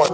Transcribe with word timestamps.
You're 0.00 0.08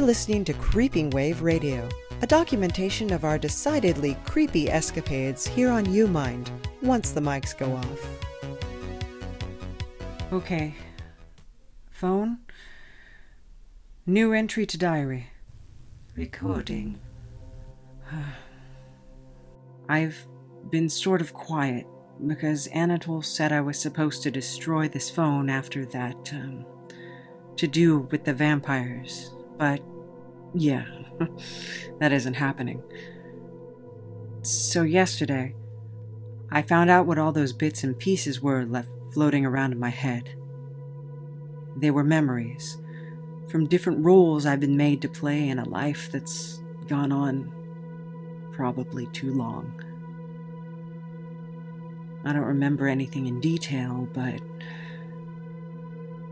listening 0.00 0.44
to 0.44 0.52
Creeping 0.52 1.10
Wave 1.10 1.42
Radio, 1.42 1.88
a 2.22 2.28
documentation 2.28 3.12
of 3.12 3.24
our 3.24 3.38
decidedly 3.38 4.16
creepy 4.24 4.70
escapades 4.70 5.48
here 5.48 5.70
on 5.70 5.84
UMind 5.86 6.48
once 6.80 7.10
the 7.10 7.20
mics 7.20 7.58
go 7.58 7.72
off. 7.72 8.15
Okay. 10.32 10.74
Phone. 11.92 12.38
New 14.06 14.32
entry 14.32 14.66
to 14.66 14.76
diary. 14.76 15.28
Recording. 16.16 16.98
I've 19.88 20.26
been 20.68 20.88
sort 20.88 21.20
of 21.20 21.32
quiet 21.32 21.86
because 22.26 22.66
Anatole 22.68 23.22
said 23.22 23.52
I 23.52 23.60
was 23.60 23.78
supposed 23.78 24.24
to 24.24 24.32
destroy 24.32 24.88
this 24.88 25.08
phone 25.08 25.48
after 25.48 25.86
that, 25.86 26.32
um, 26.32 26.66
to 27.56 27.68
do 27.68 28.00
with 28.10 28.24
the 28.24 28.34
vampires. 28.34 29.30
But, 29.58 29.80
yeah, 30.54 30.86
that 32.00 32.10
isn't 32.10 32.34
happening. 32.34 32.82
So, 34.42 34.82
yesterday, 34.82 35.54
I 36.50 36.62
found 36.62 36.90
out 36.90 37.06
what 37.06 37.18
all 37.18 37.30
those 37.30 37.52
bits 37.52 37.84
and 37.84 37.96
pieces 37.96 38.40
were 38.40 38.64
left 38.64 38.88
floating 39.16 39.46
around 39.46 39.72
in 39.72 39.80
my 39.80 39.88
head. 39.88 40.28
They 41.74 41.90
were 41.90 42.04
memories 42.04 42.76
from 43.48 43.66
different 43.66 44.04
roles 44.04 44.44
I've 44.44 44.60
been 44.60 44.76
made 44.76 45.00
to 45.00 45.08
play 45.08 45.48
in 45.48 45.58
a 45.58 45.66
life 45.66 46.12
that's 46.12 46.60
gone 46.86 47.12
on 47.12 47.50
probably 48.52 49.06
too 49.06 49.32
long. 49.32 49.72
I 52.26 52.34
don't 52.34 52.42
remember 52.42 52.88
anything 52.88 53.26
in 53.26 53.40
detail, 53.40 54.06
but 54.12 54.42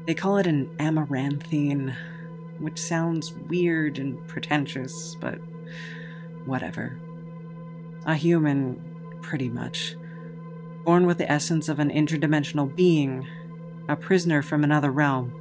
they 0.07 0.13
call 0.13 0.37
it 0.37 0.47
an 0.47 0.69
amaranthine, 0.79 1.97
which 2.59 2.79
sounds 2.79 3.33
weird 3.49 3.99
and 3.99 4.29
pretentious, 4.29 5.17
but 5.23 5.39
whatever. 6.45 6.99
A 8.05 8.15
human, 8.15 8.79
pretty 9.23 9.49
much. 9.49 9.97
Born 10.85 11.07
with 11.07 11.19
the 11.19 11.31
essence 11.31 11.69
of 11.69 11.79
an 11.79 11.91
interdimensional 11.91 12.75
being, 12.75 13.27
a 13.89 13.97
prisoner 13.97 14.43
from 14.43 14.63
another 14.63 14.91
realm, 14.91 15.33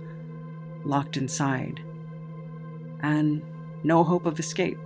locked 0.86 1.18
inside, 1.18 1.82
and 3.02 3.42
no 3.84 4.04
hope 4.04 4.26
of 4.26 4.40
escape, 4.40 4.80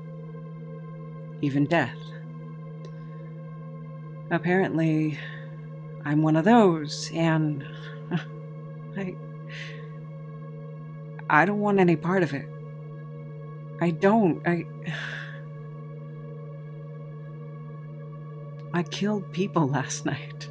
even 1.42 1.66
death. 1.66 1.98
Apparently, 4.32 5.18
I'm 6.04 6.22
one 6.22 6.36
of 6.36 6.46
those, 6.46 7.12
and 7.14 7.66
I. 8.98 9.16
I 11.30 11.46
don't 11.46 11.60
want 11.60 11.80
any 11.80 11.98
part 11.98 12.24
of 12.24 12.34
it. 12.34 12.50
I 13.80 13.92
don't. 13.92 14.42
I. 14.48 14.66
I 18.74 18.84
killed 18.84 19.32
people 19.32 19.68
last 19.68 20.06
night. 20.06 20.47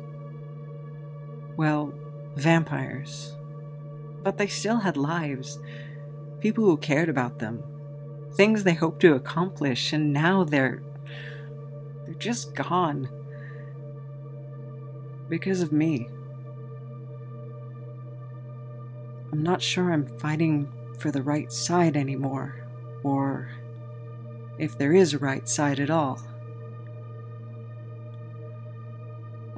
Well, 1.57 1.93
vampires. 2.35 3.35
But 4.23 4.39
they 4.39 4.47
still 4.47 4.79
had 4.79 4.97
lives. 4.97 5.59
People 6.41 6.65
who 6.65 6.77
cared 6.77 7.09
about 7.09 7.39
them. 7.39 7.63
Things 8.35 8.65
they 8.65 8.75
hoped 8.75 9.01
to 9.01 9.15
accomplish, 9.15 9.93
and 9.93 10.13
now 10.13 10.45
they're. 10.45 10.83
they're 12.05 12.15
just 12.15 12.55
gone. 12.55 13.09
Because 15.29 15.63
of 15.63 15.73
me. 15.73 16.09
I'm 19.33 19.43
not 19.43 19.63
sure 19.63 19.93
I'm 19.93 20.07
fighting 20.07 20.69
for 20.99 21.11
the 21.11 21.23
right 21.23 21.53
side 21.53 21.97
anymore, 21.97 22.67
or 23.03 23.51
if 24.59 24.79
there 24.79 24.93
is 24.93 25.15
a 25.15 25.19
right 25.19 25.49
side 25.49 25.81
at 25.81 25.91
all. 25.91 26.21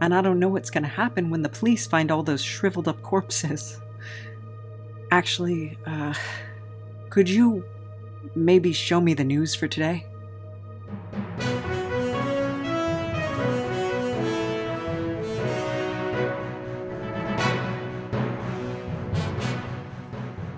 And 0.00 0.14
I 0.14 0.20
don't 0.20 0.38
know 0.38 0.48
what's 0.48 0.70
going 0.70 0.84
to 0.84 0.88
happen 0.88 1.28
when 1.28 1.42
the 1.42 1.48
police 1.48 1.86
find 1.86 2.10
all 2.10 2.22
those 2.22 2.42
shriveled 2.42 2.86
up 2.86 3.02
corpses. 3.02 3.80
Actually, 5.10 5.76
uh, 5.86 6.14
could 7.10 7.28
you 7.28 7.64
maybe 8.34 8.72
show 8.72 9.00
me 9.00 9.14
the 9.14 9.24
news 9.24 9.54
for 9.54 9.66
today? 9.66 10.06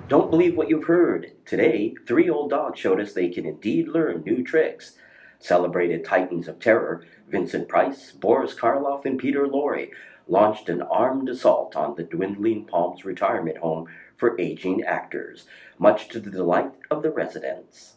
Don't 0.08 0.28
believe 0.28 0.56
what 0.56 0.68
you've 0.68 0.84
heard. 0.84 1.32
Today, 1.46 1.94
three 2.04 2.28
old 2.28 2.50
dogs 2.50 2.80
showed 2.80 3.00
us 3.00 3.12
they 3.12 3.28
can 3.28 3.46
indeed 3.46 3.86
learn 3.86 4.24
new 4.26 4.42
tricks. 4.42 4.96
Celebrated 5.42 6.04
titans 6.04 6.48
of 6.48 6.60
terror, 6.60 7.02
Vincent 7.30 7.66
Price, 7.66 8.12
Boris 8.12 8.54
Karloff, 8.54 9.06
and 9.06 9.18
Peter 9.18 9.46
Lorre 9.46 9.88
launched 10.28 10.68
an 10.68 10.82
armed 10.82 11.30
assault 11.30 11.74
on 11.74 11.94
the 11.96 12.02
dwindling 12.02 12.66
Palms 12.66 13.06
retirement 13.06 13.56
home 13.56 13.88
for 14.18 14.38
aging 14.38 14.84
actors, 14.84 15.46
much 15.78 16.08
to 16.08 16.20
the 16.20 16.30
delight 16.30 16.70
of 16.90 17.02
the 17.02 17.10
residents. 17.10 17.94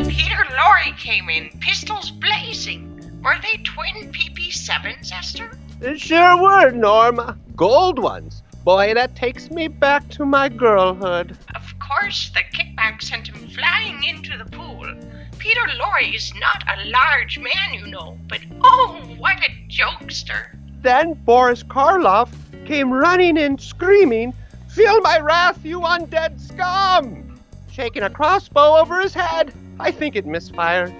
Peter 0.00 0.44
Lorre 0.50 0.98
came 0.98 1.30
in, 1.30 1.48
pistols 1.60 2.10
blazing. 2.10 2.90
Were 3.24 3.38
they 3.40 3.56
twin 3.62 4.12
PP7s, 4.12 5.10
Esther? 5.12 5.50
They 5.80 5.96
sure 5.96 6.36
were, 6.36 6.70
Norma. 6.72 7.38
Gold 7.56 7.98
ones. 7.98 8.42
Boy, 8.64 8.92
that 8.92 9.16
takes 9.16 9.50
me 9.50 9.68
back 9.68 10.08
to 10.10 10.26
my 10.26 10.50
girlhood. 10.50 11.38
Of 11.92 12.00
course, 12.00 12.30
the 12.30 12.40
kickback 12.56 13.02
sent 13.02 13.28
him 13.28 13.48
flying 13.48 14.02
into 14.04 14.38
the 14.38 14.46
pool. 14.46 14.86
Peter 15.38 15.60
Lorre 15.78 16.14
is 16.14 16.32
not 16.36 16.64
a 16.66 16.88
large 16.88 17.38
man, 17.38 17.74
you 17.74 17.86
know, 17.86 18.16
but 18.28 18.40
oh, 18.62 18.98
what 19.18 19.36
a 19.38 19.50
jokester. 19.68 20.56
Then 20.80 21.12
Boris 21.12 21.62
Karloff 21.62 22.30
came 22.64 22.92
running 22.92 23.36
in 23.36 23.58
screaming, 23.58 24.32
Feel 24.68 25.00
my 25.02 25.18
wrath, 25.18 25.64
you 25.64 25.80
undead 25.80 26.40
scum! 26.40 27.38
Shaking 27.70 28.04
a 28.04 28.10
crossbow 28.10 28.76
over 28.78 29.00
his 29.00 29.12
head. 29.12 29.52
I 29.78 29.90
think 29.90 30.16
it 30.16 30.24
misfired. 30.24 30.94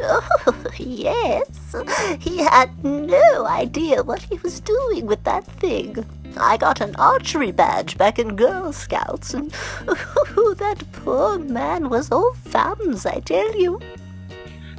Oh, 0.00 0.64
yes. 0.78 1.74
He 2.20 2.38
had 2.38 2.84
no 2.84 3.46
idea 3.46 4.04
what 4.04 4.22
he 4.22 4.36
was 4.38 4.60
doing 4.60 5.06
with 5.06 5.24
that 5.24 5.44
thing. 5.44 6.06
I 6.36 6.56
got 6.56 6.80
an 6.80 6.94
archery 6.96 7.50
badge 7.50 7.96
back 7.96 8.18
in 8.18 8.36
Girl 8.36 8.72
Scouts, 8.72 9.34
and 9.34 9.52
oh, 9.88 10.54
that 10.58 10.82
poor 10.92 11.38
man 11.38 11.88
was 11.88 12.10
all 12.10 12.34
thumbs, 12.34 13.06
I 13.06 13.20
tell 13.20 13.58
you. 13.58 13.80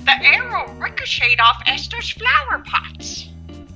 The 0.05 0.25
arrow 0.25 0.71
ricocheted 0.73 1.39
off 1.39 1.61
Esther's 1.65 2.11
flower 2.11 2.63
pots. 2.65 3.29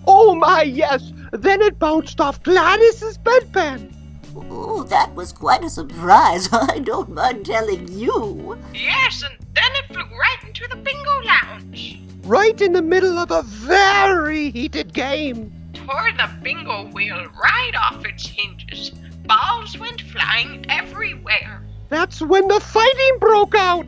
Oh 0.05 0.35
my, 0.35 0.63
yes! 0.63 1.11
Then 1.31 1.61
it 1.61 1.79
bounced 1.79 2.21
off 2.21 2.41
Gladys's 2.43 3.17
bedpan. 3.17 3.93
Oh, 4.35 4.83
that 4.83 5.13
was 5.15 5.31
quite 5.31 5.63
a 5.63 5.69
surprise, 5.69 6.49
I 6.53 6.79
don't 6.79 7.09
mind 7.09 7.45
telling 7.45 7.87
you. 7.91 8.57
Yes, 8.73 9.23
and 9.23 9.35
then 9.53 9.71
it 9.75 9.93
flew 9.93 10.17
right 10.17 10.43
into 10.45 10.67
the 10.67 10.75
bingo 10.77 11.21
lounge. 11.21 12.01
Right 12.23 12.59
in 12.61 12.73
the 12.73 12.81
middle 12.81 13.17
of 13.17 13.31
a 13.31 13.43
very 13.43 14.49
heated 14.49 14.93
game. 14.93 15.51
Tore 15.85 16.11
the 16.13 16.29
bingo 16.41 16.85
wheel 16.91 17.25
right 17.41 17.71
off 17.75 18.05
its 18.05 18.25
hinges. 18.25 18.91
Balls 19.25 19.77
went 19.77 19.99
flying 20.01 20.65
everywhere. 20.69 21.61
That's 21.89 22.21
when 22.21 22.47
the 22.47 22.61
fighting 22.61 23.17
broke 23.19 23.53
out. 23.53 23.87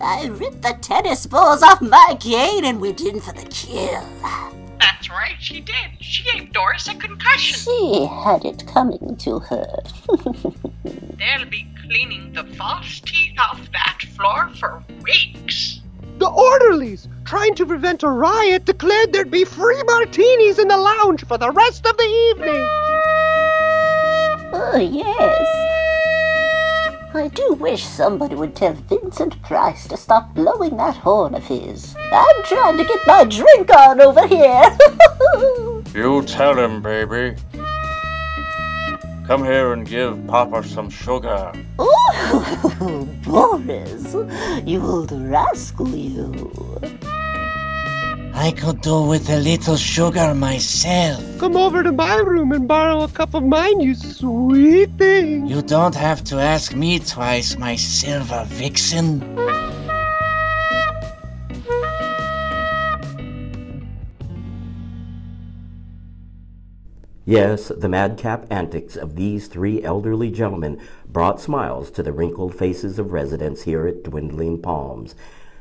I 0.00 0.26
ripped 0.26 0.62
the 0.62 0.76
tennis 0.80 1.26
balls 1.26 1.62
off 1.62 1.82
my 1.82 2.16
cane 2.18 2.64
and 2.64 2.80
went 2.80 3.02
in 3.02 3.20
for 3.20 3.32
the 3.32 3.44
kill. 3.50 4.02
That's 4.80 5.10
right, 5.10 5.36
she 5.38 5.60
did. 5.60 5.74
She 6.00 6.24
gave 6.30 6.52
Doris 6.52 6.88
a 6.88 6.94
concussion. 6.94 7.58
She 7.58 8.06
had 8.06 8.44
it 8.46 8.66
coming 8.66 9.16
to 9.18 9.38
her. 9.40 9.82
They'll 10.84 11.48
be 11.50 11.66
cleaning 11.82 12.32
the 12.32 12.44
false 12.56 13.00
teeth 13.00 13.38
off 13.38 13.60
that 13.72 14.00
floor 14.16 14.48
for 14.58 14.82
weeks. 15.02 15.80
The 16.18 16.28
orderlies, 16.28 17.06
trying 17.24 17.54
to 17.56 17.66
prevent 17.66 18.02
a 18.02 18.08
riot, 18.08 18.64
declared 18.64 19.12
there'd 19.12 19.30
be 19.30 19.44
free 19.44 19.82
martinis 19.84 20.58
in 20.58 20.68
the 20.68 20.76
lounge 20.76 21.24
for 21.24 21.38
the 21.38 21.50
rest 21.50 21.86
of 21.86 21.96
the 21.96 22.30
evening. 22.30 22.66
oh, 24.52 24.76
yes. 24.92 25.46
I 27.14 27.28
do 27.28 27.52
wish 27.54 27.84
somebody 27.84 28.34
would 28.34 28.56
tell 28.56 28.72
Vincent 28.72 29.40
Price 29.42 29.86
to 29.88 29.96
stop 29.96 30.34
blowing 30.34 30.76
that 30.78 30.96
horn 30.96 31.34
of 31.34 31.44
his. 31.46 31.94
I'm 32.12 32.42
trying 32.44 32.76
to 32.76 32.84
get 32.84 33.06
my 33.06 33.24
drink 33.24 33.70
on 33.74 34.00
over 34.00 34.26
here. 34.26 34.76
You 35.94 36.22
tell 36.24 36.58
him, 36.58 36.82
baby. 36.82 37.36
Come 39.28 39.44
here 39.44 39.72
and 39.72 39.86
give 39.88 40.26
Papa 40.26 40.64
some 40.64 40.90
sugar. 40.90 41.52
Oh, 41.78 43.08
Boris, 43.24 44.14
you 44.66 44.82
old 44.82 45.12
rascal, 45.12 45.88
you. 45.88 46.50
I 48.36 48.50
could 48.50 48.80
do 48.80 49.02
with 49.02 49.30
a 49.30 49.38
little 49.38 49.76
sugar 49.76 50.34
myself. 50.34 51.22
Come 51.38 51.56
over 51.56 51.84
to 51.84 51.92
my 51.92 52.16
room 52.16 52.50
and 52.50 52.66
borrow 52.66 53.02
a 53.02 53.08
cup 53.08 53.32
of 53.32 53.44
mine, 53.44 53.80
you 53.80 53.94
sweet 53.94 54.90
thing. 54.98 55.46
You 55.46 55.62
don't 55.62 55.94
have 55.94 56.24
to 56.24 56.40
ask 56.40 56.74
me 56.74 56.98
twice, 56.98 57.56
my 57.56 57.76
silver 57.76 58.44
vixen. 58.48 59.22
Yes, 67.24 67.68
the 67.68 67.88
madcap 67.88 68.46
antics 68.50 68.96
of 68.96 69.14
these 69.14 69.46
three 69.46 69.82
elderly 69.82 70.30
gentlemen 70.30 70.80
brought 71.06 71.40
smiles 71.40 71.90
to 71.92 72.02
the 72.02 72.12
wrinkled 72.12 72.54
faces 72.54 72.98
of 72.98 73.12
residents 73.12 73.62
here 73.62 73.86
at 73.86 74.02
Dwindling 74.02 74.60
Palms, 74.60 75.14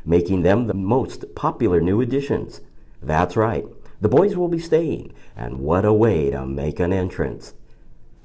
making 0.06 0.42
them 0.42 0.68
the 0.68 0.74
most 0.74 1.36
popular 1.36 1.80
new 1.82 2.02
additions. 2.02 2.62
That's 3.02 3.36
right, 3.36 3.66
the 4.02 4.10
boys 4.10 4.36
will 4.36 4.50
be 4.50 4.60
staying, 4.60 5.14
and 5.36 5.60
what 5.60 5.86
a 5.86 5.94
way 5.94 6.30
to 6.32 6.46
make 6.46 6.80
an 6.80 6.92
entrance. 6.92 7.54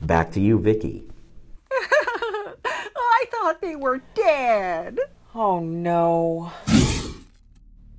Back 0.00 0.32
to 0.32 0.40
you, 0.40 0.58
Vicky. 0.58 1.08
I 1.72 3.24
thought 3.30 3.60
they 3.60 3.76
were 3.76 4.02
dead. 4.14 4.98
Oh 5.34 5.60
no. 5.60 6.52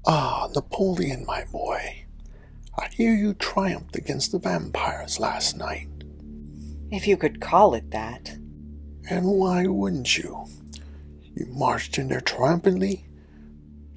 Ah, 0.05 0.47
Napoleon, 0.55 1.25
my 1.25 1.45
boy. 1.51 2.05
I 2.77 2.87
hear 2.87 3.13
you 3.13 3.33
triumphed 3.33 3.95
against 3.95 4.31
the 4.31 4.39
vampires 4.39 5.19
last 5.19 5.57
night. 5.57 5.87
If 6.91 7.07
you 7.07 7.17
could 7.17 7.39
call 7.41 7.75
it 7.75 7.91
that. 7.91 8.37
And 9.09 9.25
why 9.25 9.67
wouldn't 9.67 10.17
you? 10.17 10.45
You 11.35 11.45
marched 11.47 11.97
in 11.97 12.07
there 12.07 12.21
triumphantly, 12.21 13.05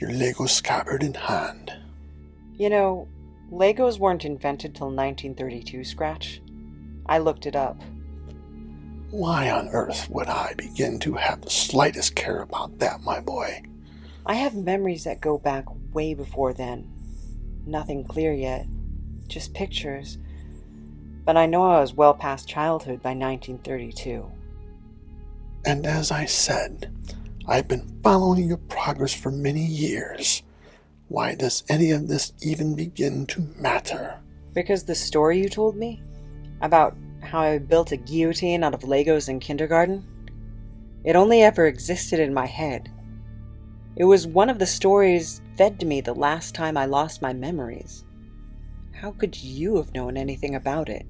your 0.02 0.10
Lego 0.10 0.46
scabbard 0.46 1.04
in 1.04 1.14
hand. 1.14 1.72
You 2.58 2.68
know, 2.70 3.06
Legos 3.52 4.00
weren't 4.00 4.24
invented 4.24 4.74
till 4.74 4.88
1932, 4.88 5.84
Scratch. 5.84 6.42
I 7.06 7.18
looked 7.18 7.46
it 7.46 7.54
up. 7.54 7.80
Why 9.10 9.48
on 9.50 9.68
earth 9.68 10.10
would 10.10 10.26
I 10.26 10.54
begin 10.54 10.98
to 11.00 11.14
have 11.14 11.40
the 11.42 11.50
slightest 11.50 12.16
care 12.16 12.42
about 12.42 12.80
that, 12.80 13.02
my 13.02 13.20
boy? 13.20 13.62
I 14.26 14.34
have 14.34 14.56
memories 14.56 15.04
that 15.04 15.20
go 15.20 15.38
back 15.38 15.66
way 15.94 16.14
before 16.14 16.52
then. 16.52 16.90
Nothing 17.64 18.02
clear 18.02 18.32
yet, 18.32 18.66
just 19.28 19.54
pictures. 19.54 20.18
But 21.24 21.36
I 21.36 21.46
know 21.46 21.62
I 21.62 21.80
was 21.80 21.94
well 21.94 22.14
past 22.14 22.48
childhood 22.48 23.02
by 23.02 23.10
1932. 23.10 24.28
And 25.64 25.86
as 25.86 26.10
I 26.10 26.24
said, 26.24 26.92
I've 27.46 27.66
been 27.66 28.00
following 28.04 28.48
your 28.48 28.58
progress 28.58 29.12
for 29.12 29.32
many 29.32 29.64
years. 29.64 30.44
Why 31.08 31.34
does 31.34 31.64
any 31.68 31.90
of 31.90 32.06
this 32.06 32.32
even 32.40 32.76
begin 32.76 33.26
to 33.26 33.40
matter? 33.58 34.20
Because 34.54 34.84
the 34.84 34.94
story 34.94 35.40
you 35.40 35.48
told 35.48 35.76
me 35.76 36.00
about 36.60 36.96
how 37.20 37.40
I 37.40 37.58
built 37.58 37.90
a 37.90 37.96
guillotine 37.96 38.62
out 38.62 38.74
of 38.74 38.82
Legos 38.82 39.28
in 39.28 39.40
kindergarten, 39.40 40.04
it 41.04 41.16
only 41.16 41.42
ever 41.42 41.66
existed 41.66 42.20
in 42.20 42.32
my 42.32 42.46
head. 42.46 42.90
It 43.96 44.04
was 44.04 44.26
one 44.26 44.48
of 44.48 44.60
the 44.60 44.66
stories 44.66 45.40
fed 45.58 45.80
to 45.80 45.86
me 45.86 46.00
the 46.00 46.14
last 46.14 46.54
time 46.54 46.76
I 46.76 46.86
lost 46.86 47.22
my 47.22 47.32
memories. 47.32 48.04
How 48.92 49.10
could 49.10 49.42
you 49.42 49.76
have 49.76 49.92
known 49.94 50.16
anything 50.16 50.54
about 50.54 50.88
it? 50.88 51.06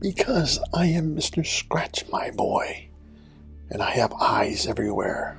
Because 0.00 0.58
I 0.72 0.86
am 0.86 1.14
Mr. 1.14 1.46
Scratch, 1.46 2.08
my 2.08 2.30
boy, 2.30 2.89
and 3.70 3.82
I 3.82 3.90
have 3.90 4.12
eyes 4.20 4.66
everywhere. 4.66 5.38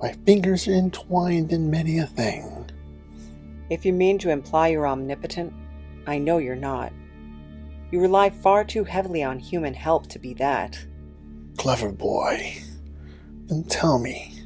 My 0.00 0.12
fingers 0.24 0.68
are 0.68 0.72
entwined 0.72 1.52
in 1.52 1.70
many 1.70 1.98
a 1.98 2.06
thing. 2.06 2.70
If 3.70 3.84
you 3.84 3.92
mean 3.92 4.18
to 4.18 4.30
imply 4.30 4.68
you're 4.68 4.86
omnipotent, 4.86 5.52
I 6.06 6.18
know 6.18 6.38
you're 6.38 6.56
not. 6.56 6.92
You 7.90 8.00
rely 8.00 8.30
far 8.30 8.64
too 8.64 8.84
heavily 8.84 9.22
on 9.22 9.38
human 9.38 9.74
help 9.74 10.06
to 10.08 10.18
be 10.18 10.34
that. 10.34 10.78
Clever 11.56 11.92
boy. 11.92 12.58
Then 13.46 13.64
tell 13.64 13.98
me, 13.98 14.42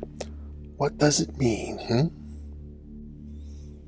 what 0.77 0.99
does 0.99 1.21
it 1.21 1.37
mean, 1.39 1.79
hmm? 1.79 2.07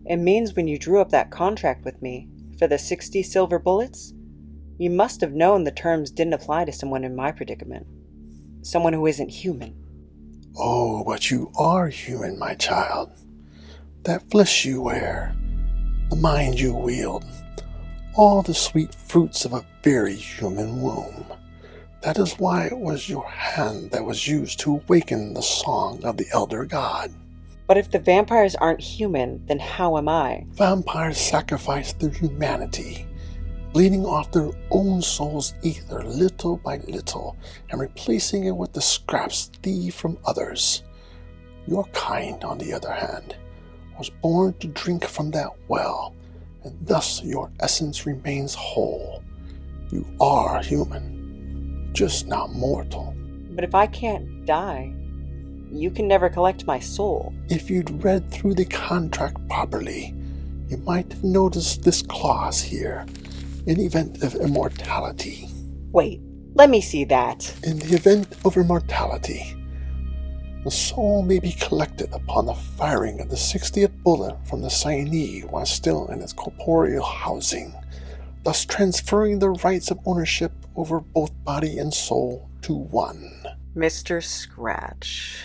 It 0.06 0.16
means 0.16 0.54
when 0.54 0.69
you 0.69 0.78
drew 0.78 1.00
up 1.00 1.10
that 1.10 1.31
contract 1.31 1.84
with 1.84 2.02
me 2.02 2.28
for 2.58 2.66
the 2.66 2.78
60 2.78 3.22
silver 3.22 3.58
bullets, 3.58 4.12
you 4.76 4.90
must 4.90 5.20
have 5.20 5.32
known 5.32 5.64
the 5.64 5.70
terms 5.70 6.10
didn't 6.10 6.34
apply 6.34 6.64
to 6.66 6.72
someone 6.72 7.04
in 7.04 7.16
my 7.16 7.32
predicament. 7.32 7.86
Someone 8.64 8.94
who 8.94 9.06
isn't 9.06 9.28
human. 9.28 9.75
Oh, 10.56 11.05
but 11.05 11.31
you 11.31 11.52
are 11.58 11.88
human, 11.88 12.38
my 12.38 12.55
child. 12.55 13.11
That 14.05 14.31
flesh 14.31 14.64
you 14.64 14.81
wear, 14.81 15.37
the 16.08 16.16
mind 16.16 16.58
you 16.58 16.72
wield, 16.75 17.26
all 18.14 18.40
the 18.40 18.55
sweet 18.55 18.94
fruits 18.94 19.44
of 19.44 19.52
a 19.52 19.66
very 19.82 20.14
human 20.14 20.81
womb. 20.81 21.26
That 22.00 22.19
is 22.19 22.38
why 22.38 22.64
it 22.64 22.78
was 22.78 23.06
your 23.06 23.28
hand 23.28 23.90
that 23.90 24.06
was 24.06 24.26
used 24.26 24.61
to 24.61 24.76
awaken 24.76 25.34
the 25.34 25.43
song 25.43 26.02
of 26.02 26.17
the 26.17 26.26
elder 26.32 26.64
god. 26.64 27.12
But 27.67 27.76
if 27.76 27.90
the 27.90 27.99
vampires 27.99 28.55
aren't 28.55 28.81
human, 28.81 29.44
then 29.44 29.58
how 29.58 29.99
am 29.99 30.08
I? 30.08 30.46
Vampires 30.52 31.19
sacrifice 31.19 31.93
their 31.93 32.08
humanity, 32.08 33.06
bleeding 33.74 34.06
off 34.06 34.30
their 34.30 34.50
own 34.70 35.02
soul's 35.02 35.52
ether 35.62 36.04
little 36.04 36.58
by 36.58 36.76
little 36.86 37.36
and 37.70 37.80
replacing 37.80 38.44
it 38.44 38.56
with 38.56 38.72
the 38.72 38.80
scraps 38.80 39.50
thieved 39.64 39.96
from 39.96 40.16
others. 40.24 40.84
Your 41.66 41.84
kind, 41.86 42.44
on 42.44 42.58
the 42.58 42.72
other 42.72 42.92
hand, 42.92 43.34
was 43.98 44.10
born 44.10 44.54
to 44.60 44.68
drink 44.68 45.04
from 45.04 45.32
that 45.32 45.50
well, 45.66 46.14
and 46.62 46.78
thus 46.86 47.20
your 47.24 47.50
essence 47.58 48.06
remains 48.06 48.54
whole. 48.54 49.24
You 49.90 50.06
are 50.20 50.62
human, 50.62 51.90
just 51.92 52.28
not 52.28 52.52
mortal. 52.52 53.12
But 53.50 53.64
if 53.64 53.74
I 53.74 53.88
can't 53.88 54.46
die, 54.46 54.94
you 55.72 55.90
can 55.90 56.06
never 56.06 56.30
collect 56.30 56.64
my 56.64 56.78
soul. 56.78 57.34
If 57.48 57.70
you'd 57.70 58.04
read 58.04 58.30
through 58.30 58.54
the 58.54 58.66
contract 58.66 59.48
properly, 59.48 60.14
you 60.68 60.76
might 60.76 61.12
have 61.12 61.24
noticed 61.24 61.82
this 61.82 62.02
clause 62.02 62.62
here 62.62 63.04
in 63.66 63.81
event 63.81 64.22
of 64.22 64.34
immortality. 64.34 65.49
Wait, 65.93 66.20
let 66.55 66.70
me 66.70 66.81
see 66.81 67.05
that. 67.05 67.53
In 67.62 67.79
the 67.79 67.94
event 67.94 68.27
of 68.44 68.56
immortality, 68.56 69.56
the 70.65 70.70
soul 70.70 71.22
may 71.22 71.38
be 71.38 71.53
collected 71.53 72.12
upon 72.12 72.46
the 72.46 72.55
firing 72.55 73.20
of 73.20 73.29
the 73.29 73.36
60th 73.36 74.03
bullet 74.03 74.36
from 74.46 74.62
the 74.62 74.69
signee 74.69 75.48
while 75.50 75.67
still 75.67 76.06
in 76.08 76.20
its 76.20 76.32
corporeal 76.32 77.05
housing, 77.05 77.74
thus 78.44 78.65
transferring 78.65 79.38
the 79.38 79.50
rights 79.50 79.91
of 79.91 79.98
ownership 80.06 80.53
over 80.77 81.00
both 81.00 81.32
body 81.44 81.79
and 81.79 81.93
soul 81.93 82.48
to 82.62 82.74
one. 82.74 83.31
Mr. 83.77 84.22
Scratch. 84.22 85.38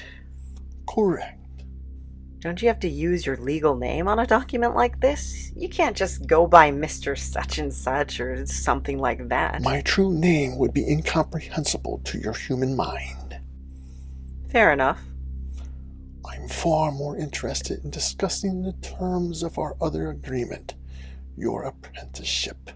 Correct. 0.87 1.38
Don't 2.41 2.61
you 2.61 2.69
have 2.69 2.79
to 2.79 2.89
use 2.89 3.25
your 3.25 3.35
legal 3.35 3.75
name 3.75 4.07
on 4.07 4.17
a 4.17 4.25
document 4.25 4.73
like 4.73 5.01
this? 5.01 5.51
You 5.57 5.67
can't 5.67 5.97
just 5.97 6.25
go 6.25 6.47
by 6.47 6.71
Mr. 6.71 7.17
Such 7.17 7.57
and 7.57 7.73
Such 7.73 8.21
or 8.21 8.45
something 8.45 8.97
like 8.97 9.27
that. 9.27 9.61
My 9.61 9.81
true 9.81 10.13
name 10.13 10.57
would 10.57 10.73
be 10.73 10.89
incomprehensible 10.89 11.99
to 12.05 12.17
your 12.17 12.31
human 12.33 12.77
mind. 12.77 13.41
Fair 14.49 14.71
enough. 14.71 15.01
I'm 16.25 16.47
far 16.47 16.93
more 16.93 17.17
interested 17.17 17.83
in 17.83 17.89
discussing 17.89 18.61
the 18.61 18.73
terms 18.73 19.43
of 19.43 19.59
our 19.59 19.75
other 19.81 20.09
agreement, 20.09 20.75
your 21.35 21.63
apprenticeship. 21.63 22.71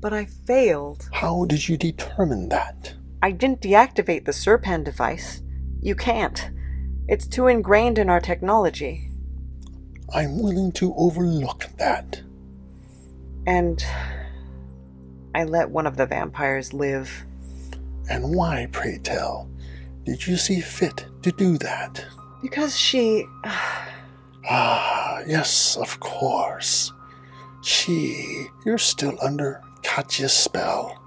But 0.00 0.14
I 0.14 0.24
failed. 0.24 1.10
How 1.12 1.44
did 1.44 1.68
you 1.68 1.76
determine 1.76 2.48
that? 2.48 2.94
I 3.22 3.32
didn't 3.32 3.60
deactivate 3.60 4.24
the 4.24 4.32
Serpan 4.32 4.82
device. 4.82 5.42
You 5.82 5.94
can't. 5.94 6.50
It's 7.06 7.26
too 7.26 7.48
ingrained 7.48 7.98
in 7.98 8.08
our 8.08 8.20
technology. 8.20 9.10
I'm 10.14 10.40
willing 10.40 10.72
to 10.72 10.94
overlook 10.96 11.66
that. 11.78 12.22
And 13.46 13.84
I 15.34 15.44
let 15.44 15.68
one 15.70 15.86
of 15.86 15.96
the 15.96 16.06
vampires 16.06 16.72
live. 16.72 17.24
And 18.08 18.34
why, 18.34 18.68
pray 18.72 18.98
tell, 19.02 19.50
did 20.04 20.26
you 20.26 20.36
see 20.36 20.60
fit 20.60 21.06
to 21.22 21.32
do 21.32 21.58
that? 21.58 22.04
Because 22.40 22.78
she. 22.78 23.26
ah, 24.48 25.20
yes, 25.26 25.76
of 25.76 26.00
course. 26.00 26.92
She. 27.62 28.46
You're 28.64 28.78
still 28.78 29.18
under 29.20 29.62
Katya's 29.82 30.32
spell. 30.32 31.02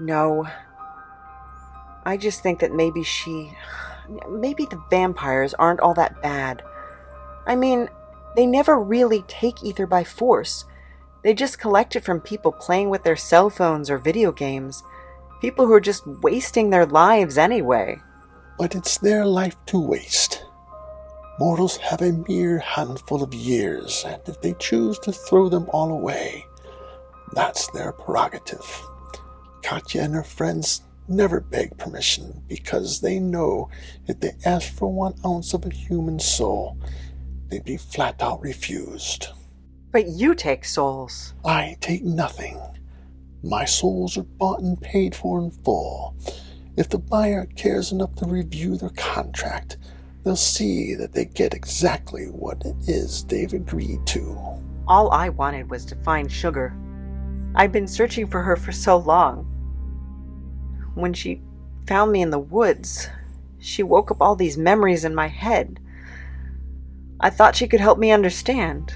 No. 0.00 0.46
I 2.04 2.16
just 2.16 2.42
think 2.42 2.60
that 2.60 2.72
maybe 2.72 3.02
she. 3.02 3.52
Maybe 4.28 4.66
the 4.66 4.82
vampires 4.90 5.54
aren't 5.54 5.80
all 5.80 5.94
that 5.94 6.22
bad. 6.22 6.62
I 7.46 7.56
mean, 7.56 7.88
they 8.36 8.46
never 8.46 8.78
really 8.78 9.22
take 9.28 9.62
ether 9.62 9.86
by 9.86 10.04
force. 10.04 10.64
They 11.22 11.34
just 11.34 11.58
collect 11.58 11.96
it 11.96 12.04
from 12.04 12.20
people 12.20 12.52
playing 12.52 12.90
with 12.90 13.04
their 13.04 13.16
cell 13.16 13.50
phones 13.50 13.90
or 13.90 13.98
video 13.98 14.32
games. 14.32 14.82
People 15.40 15.66
who 15.66 15.72
are 15.72 15.80
just 15.80 16.06
wasting 16.06 16.70
their 16.70 16.86
lives 16.86 17.38
anyway. 17.38 18.00
But 18.58 18.74
it's 18.74 18.98
their 18.98 19.26
life 19.26 19.56
to 19.66 19.78
waste. 19.78 20.44
Mortals 21.38 21.76
have 21.78 22.02
a 22.02 22.12
mere 22.28 22.58
handful 22.58 23.22
of 23.22 23.34
years, 23.34 24.04
and 24.06 24.20
if 24.26 24.40
they 24.40 24.54
choose 24.54 24.98
to 25.00 25.12
throw 25.12 25.48
them 25.48 25.68
all 25.72 25.90
away, 25.90 26.46
that's 27.32 27.68
their 27.70 27.92
prerogative. 27.92 28.86
Katya 29.62 30.02
and 30.02 30.14
her 30.14 30.22
friends 30.22 30.82
never 31.08 31.40
beg 31.40 31.76
permission 31.78 32.42
because 32.48 33.00
they 33.00 33.18
know 33.18 33.68
if 34.06 34.20
they 34.20 34.32
ask 34.44 34.72
for 34.72 34.92
one 34.92 35.14
ounce 35.24 35.54
of 35.54 35.64
a 35.66 35.74
human 35.74 36.18
soul, 36.18 36.78
they'd 37.48 37.64
be 37.64 37.76
flat 37.76 38.22
out 38.22 38.40
refused. 38.40 39.28
But 39.90 40.08
you 40.08 40.34
take 40.34 40.64
souls. 40.64 41.34
I 41.44 41.76
take 41.80 42.02
nothing. 42.02 42.60
My 43.42 43.64
souls 43.64 44.16
are 44.16 44.22
bought 44.22 44.60
and 44.60 44.80
paid 44.80 45.14
for 45.14 45.38
in 45.38 45.50
full. 45.50 46.16
If 46.76 46.88
the 46.88 46.98
buyer 46.98 47.44
cares 47.56 47.92
enough 47.92 48.14
to 48.16 48.26
review 48.26 48.76
their 48.76 48.90
contract, 48.90 49.76
they'll 50.24 50.36
see 50.36 50.94
that 50.94 51.12
they 51.12 51.26
get 51.26 51.52
exactly 51.52 52.26
what 52.26 52.64
it 52.64 52.76
is 52.88 53.24
they've 53.24 53.52
agreed 53.52 54.06
to. 54.06 54.38
All 54.88 55.10
I 55.10 55.28
wanted 55.28 55.68
was 55.68 55.84
to 55.86 55.96
find 55.96 56.32
Sugar. 56.32 56.74
I've 57.54 57.72
been 57.72 57.86
searching 57.86 58.26
for 58.26 58.40
her 58.40 58.56
for 58.56 58.72
so 58.72 58.96
long. 58.96 59.51
When 60.94 61.12
she 61.12 61.40
found 61.86 62.12
me 62.12 62.22
in 62.22 62.30
the 62.30 62.38
woods, 62.38 63.08
she 63.58 63.82
woke 63.82 64.10
up 64.10 64.20
all 64.20 64.36
these 64.36 64.58
memories 64.58 65.04
in 65.04 65.14
my 65.14 65.28
head. 65.28 65.80
I 67.20 67.30
thought 67.30 67.56
she 67.56 67.68
could 67.68 67.80
help 67.80 67.98
me 67.98 68.10
understand. 68.10 68.92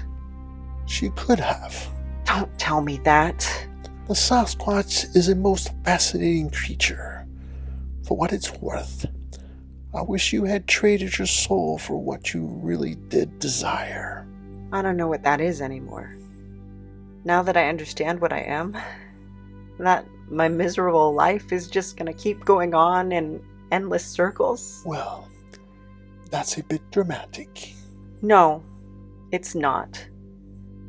She 0.85 1.09
could 1.11 1.39
have. 1.39 1.89
Don't 2.25 2.57
tell 2.59 2.81
me 2.81 2.97
that. 2.99 3.67
The 4.07 4.13
Sasquatch 4.13 5.15
is 5.15 5.29
a 5.29 5.35
most 5.35 5.73
fascinating 5.83 6.49
creature. 6.49 7.25
For 8.03 8.15
what 8.15 8.31
it's 8.33 8.53
worth, 8.55 9.05
I 9.93 10.01
wish 10.01 10.31
you 10.33 10.43
had 10.43 10.67
traded 10.67 11.17
your 11.17 11.27
soul 11.27 11.77
for 11.77 11.97
what 11.97 12.33
you 12.33 12.45
really 12.45 12.95
did 12.95 13.39
desire. 13.39 14.27
I 14.71 14.81
don't 14.81 14.97
know 14.97 15.07
what 15.07 15.23
that 15.23 15.41
is 15.41 15.61
anymore. 15.61 16.15
Now 17.23 17.41
that 17.43 17.57
I 17.57 17.67
understand 17.67 18.21
what 18.21 18.31
I 18.31 18.39
am, 18.39 18.77
that 19.79 20.05
my 20.29 20.47
miserable 20.47 21.13
life 21.13 21.51
is 21.51 21.67
just 21.67 21.97
gonna 21.97 22.13
keep 22.13 22.43
going 22.45 22.73
on 22.73 23.11
in 23.11 23.41
endless 23.71 24.05
circles. 24.05 24.83
Well, 24.85 25.27
that's 26.29 26.57
a 26.57 26.63
bit 26.63 26.81
dramatic. 26.91 27.73
No, 28.21 28.63
it's 29.31 29.55
not. 29.55 30.05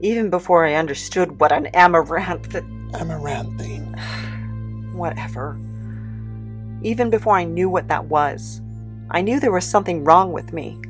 Even 0.00 0.30
before 0.30 0.64
I 0.64 0.75
understood 0.75 1.40
what 1.40 1.52
an 1.52 1.66
amaranth. 1.66 2.54
Amaranthine. 2.95 3.95
Whatever. 4.95 5.59
Even 6.83 7.11
before 7.11 7.37
I 7.37 7.45
knew 7.45 7.68
what 7.68 7.88
that 7.88 8.04
was, 8.04 8.61
I 9.11 9.21
knew 9.21 9.40
there 9.40 9.52
was 9.52 9.66
something 9.66 10.04
wrong 10.04 10.33
with 10.33 10.52
me. 10.52 10.80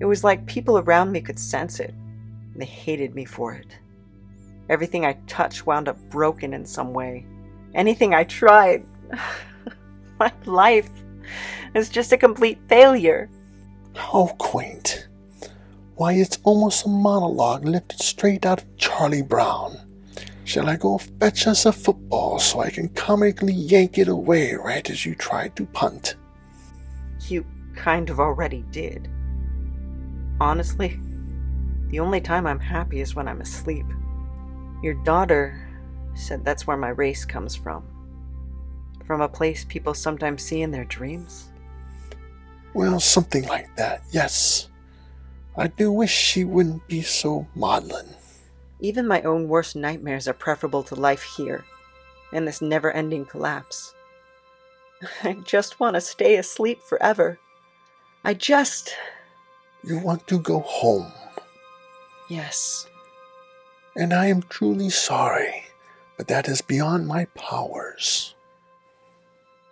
It 0.00 0.04
was 0.04 0.24
like 0.24 0.46
people 0.46 0.78
around 0.78 1.12
me 1.12 1.20
could 1.20 1.38
sense 1.38 1.80
it, 1.80 1.94
and 2.52 2.60
they 2.60 2.66
hated 2.66 3.14
me 3.14 3.24
for 3.24 3.52
it. 3.52 3.78
Everything 4.68 5.06
I 5.06 5.14
touched 5.26 5.66
wound 5.66 5.88
up 5.88 5.98
broken 6.10 6.52
in 6.52 6.64
some 6.64 6.92
way. 6.92 7.26
Anything 7.74 8.14
I 8.14 8.24
tried. 8.24 8.84
My 10.20 10.32
life 10.44 10.90
is 11.74 11.88
just 11.88 12.12
a 12.12 12.16
complete 12.16 12.58
failure. 12.68 13.30
How 13.94 14.34
quaint. 14.38 15.08
Why, 15.94 16.12
it's 16.12 16.38
almost 16.44 16.86
a 16.86 16.88
monologue 16.88 17.64
lifted 17.64 18.00
straight 18.00 18.46
out 18.46 18.62
of 18.62 18.76
Charlie 18.76 19.22
Brown. 19.22 19.78
Shall 20.44 20.68
I 20.68 20.76
go 20.76 20.98
fetch 20.98 21.46
us 21.46 21.66
a 21.66 21.72
football 21.72 22.38
so 22.38 22.60
I 22.60 22.70
can 22.70 22.88
comically 22.90 23.52
yank 23.52 23.98
it 23.98 24.08
away 24.08 24.54
right 24.54 24.88
as 24.88 25.04
you 25.04 25.14
try 25.14 25.48
to 25.48 25.66
punt? 25.66 26.14
You 27.26 27.44
kind 27.74 28.08
of 28.08 28.20
already 28.20 28.64
did. 28.70 29.10
Honestly, 30.40 30.98
the 31.88 32.00
only 32.00 32.20
time 32.20 32.46
I'm 32.46 32.60
happy 32.60 33.00
is 33.00 33.14
when 33.14 33.28
I'm 33.28 33.40
asleep. 33.40 33.84
Your 34.82 34.94
daughter 34.94 35.68
said 36.14 36.44
that's 36.44 36.66
where 36.66 36.76
my 36.76 36.90
race 36.90 37.24
comes 37.24 37.56
from. 37.56 37.84
From 39.04 39.20
a 39.20 39.28
place 39.28 39.64
people 39.64 39.94
sometimes 39.94 40.42
see 40.42 40.62
in 40.62 40.70
their 40.70 40.84
dreams? 40.84 41.48
Well, 42.74 43.00
something 43.00 43.46
like 43.48 43.74
that, 43.76 44.02
yes. 44.10 44.68
I 45.56 45.66
do 45.66 45.90
wish 45.90 46.12
she 46.12 46.44
wouldn't 46.44 46.86
be 46.86 47.02
so 47.02 47.46
maudlin. 47.54 48.06
Even 48.80 49.08
my 49.08 49.22
own 49.22 49.48
worst 49.48 49.74
nightmares 49.74 50.28
are 50.28 50.34
preferable 50.34 50.84
to 50.84 50.94
life 50.94 51.22
here, 51.22 51.64
in 52.32 52.44
this 52.44 52.62
never 52.62 52.92
ending 52.92 53.24
collapse. 53.24 53.94
I 55.24 55.32
just 55.44 55.80
want 55.80 55.94
to 55.94 56.00
stay 56.00 56.36
asleep 56.36 56.82
forever. 56.82 57.38
I 58.24 58.34
just. 58.34 58.94
You 59.82 59.98
want 59.98 60.26
to 60.28 60.38
go 60.38 60.60
home. 60.60 61.10
Yes. 62.28 62.86
And 63.98 64.14
I 64.14 64.26
am 64.26 64.42
truly 64.42 64.90
sorry, 64.90 65.64
but 66.16 66.28
that 66.28 66.46
is 66.46 66.60
beyond 66.62 67.08
my 67.08 67.24
powers. 67.34 68.36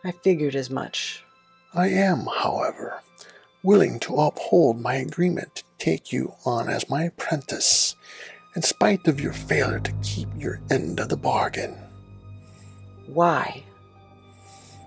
I 0.03 0.11
figured 0.11 0.57
as 0.57 0.69
much. 0.69 1.23
I 1.73 1.91
am, 1.91 2.27
however, 2.27 3.01
willing 3.63 4.01
to 4.01 4.17
uphold 4.17 4.81
my 4.81 4.97
agreement 4.97 5.55
to 5.55 5.65
take 5.79 6.13
you 6.13 6.35
on 6.45 6.69
as 6.69 6.91
my 6.91 7.05
apprentice, 7.05 7.95
in 8.57 8.63
spite 8.63 9.07
of 9.07 9.21
your 9.21 9.33
failure 9.33 9.79
to 9.79 9.93
keep 10.03 10.29
your 10.37 10.61
end 10.71 10.99
of 10.99 11.09
the 11.09 11.17
bargain. 11.17 11.77
Why? 13.07 13.63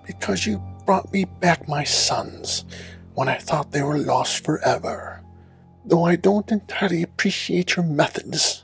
Because 0.06 0.46
you 0.46 0.62
brought 0.86 1.14
me 1.14 1.24
back 1.24 1.66
my 1.66 1.86
sons 1.86 2.66
when 3.14 3.30
I 3.30 3.38
thought 3.38 3.72
they 3.72 3.84
were 3.84 4.00
lost 4.00 4.44
forever. 4.44 5.22
Though 5.86 6.04
I 6.04 6.18
don't 6.18 6.52
entirely 6.52 7.04
appreciate 7.04 7.78
your 7.78 7.86
methods, 7.86 8.64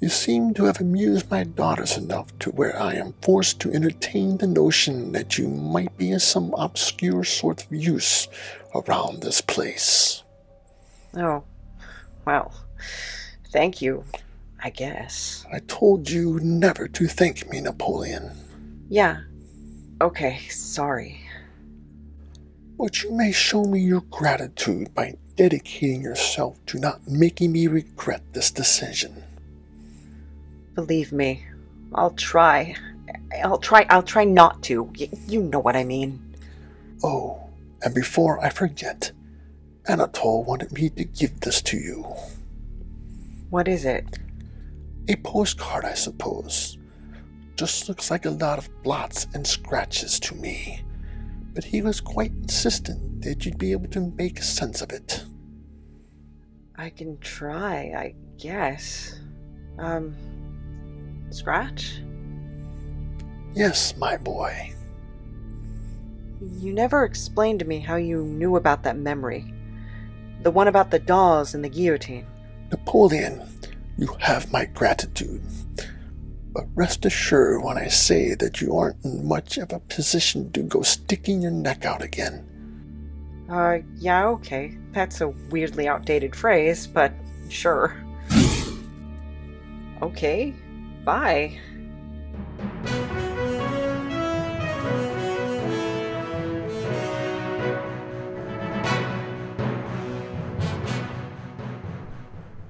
you 0.00 0.08
seem 0.08 0.54
to 0.54 0.64
have 0.64 0.80
amused 0.80 1.30
my 1.30 1.44
daughters 1.44 1.96
enough 1.96 2.36
to 2.38 2.50
where 2.50 2.80
I 2.80 2.94
am 2.94 3.14
forced 3.20 3.60
to 3.60 3.72
entertain 3.72 4.36
the 4.36 4.46
notion 4.46 5.12
that 5.12 5.38
you 5.38 5.48
might 5.48 5.96
be 5.96 6.10
in 6.10 6.20
some 6.20 6.54
obscure 6.54 7.24
sort 7.24 7.64
of 7.64 7.72
use 7.72 8.28
around 8.74 9.22
this 9.22 9.40
place. 9.40 10.22
Oh, 11.16 11.42
well, 12.24 12.52
thank 13.50 13.82
you, 13.82 14.04
I 14.62 14.70
guess. 14.70 15.44
I 15.52 15.60
told 15.66 16.08
you 16.10 16.38
never 16.40 16.86
to 16.86 17.08
thank 17.08 17.50
me, 17.50 17.60
Napoleon. 17.60 18.30
Yeah. 18.88 19.22
Okay, 20.00 20.38
sorry. 20.48 21.22
But 22.78 23.02
you 23.02 23.10
may 23.10 23.32
show 23.32 23.64
me 23.64 23.80
your 23.80 24.02
gratitude 24.02 24.94
by 24.94 25.16
dedicating 25.34 26.02
yourself 26.02 26.64
to 26.66 26.78
not 26.78 27.08
making 27.08 27.50
me 27.50 27.66
regret 27.66 28.22
this 28.32 28.52
decision. 28.52 29.24
Believe 30.78 31.10
me, 31.10 31.44
I'll 31.92 32.12
try. 32.12 32.76
I'll 33.42 33.58
try. 33.58 33.84
I'll 33.90 34.00
try 34.00 34.22
not 34.22 34.62
to. 34.62 34.84
Y- 34.96 35.08
you 35.26 35.42
know 35.42 35.58
what 35.58 35.74
I 35.74 35.82
mean. 35.82 36.22
Oh, 37.02 37.40
and 37.82 37.92
before 37.92 38.38
I 38.38 38.50
forget, 38.50 39.10
Anatole 39.88 40.44
wanted 40.44 40.70
me 40.70 40.88
to 40.90 41.02
give 41.02 41.40
this 41.40 41.60
to 41.62 41.76
you. 41.76 42.06
What 43.50 43.66
is 43.66 43.84
it? 43.84 44.20
A 45.08 45.16
postcard, 45.16 45.84
I 45.84 45.94
suppose. 45.94 46.78
Just 47.56 47.88
looks 47.88 48.08
like 48.08 48.24
a 48.24 48.30
lot 48.30 48.58
of 48.58 48.70
blots 48.84 49.26
and 49.34 49.44
scratches 49.44 50.20
to 50.20 50.36
me. 50.36 50.84
But 51.54 51.64
he 51.64 51.82
was 51.82 52.00
quite 52.00 52.30
insistent 52.30 53.22
that 53.22 53.44
you'd 53.44 53.58
be 53.58 53.72
able 53.72 53.88
to 53.88 54.12
make 54.16 54.40
sense 54.44 54.80
of 54.80 54.92
it. 54.92 55.24
I 56.76 56.90
can 56.90 57.18
try, 57.18 57.92
I 57.96 58.14
guess. 58.38 59.18
Um, 59.80 60.14
Scratch? 61.30 62.00
Yes, 63.54 63.96
my 63.96 64.16
boy. 64.16 64.72
You 66.58 66.72
never 66.72 67.04
explained 67.04 67.58
to 67.60 67.64
me 67.64 67.80
how 67.80 67.96
you 67.96 68.22
knew 68.22 68.56
about 68.56 68.82
that 68.84 68.96
memory. 68.96 69.52
The 70.42 70.50
one 70.50 70.68
about 70.68 70.90
the 70.90 70.98
dolls 70.98 71.54
and 71.54 71.64
the 71.64 71.68
guillotine. 71.68 72.26
Napoleon, 72.70 73.42
you 73.96 74.06
have 74.20 74.52
my 74.52 74.66
gratitude. 74.66 75.42
But 76.52 76.66
rest 76.74 77.04
assured 77.04 77.62
when 77.62 77.76
I 77.76 77.88
say 77.88 78.34
that 78.34 78.60
you 78.60 78.76
aren't 78.76 79.04
in 79.04 79.26
much 79.26 79.58
of 79.58 79.72
a 79.72 79.80
position 79.80 80.50
to 80.52 80.62
go 80.62 80.82
sticking 80.82 81.42
your 81.42 81.50
neck 81.50 81.84
out 81.84 82.02
again. 82.02 82.44
Uh, 83.50 83.78
yeah, 83.96 84.28
okay. 84.28 84.76
That's 84.92 85.20
a 85.20 85.28
weirdly 85.28 85.88
outdated 85.88 86.36
phrase, 86.36 86.86
but 86.86 87.12
sure. 87.48 87.96
Okay, 90.00 90.54
bye. 91.08 91.58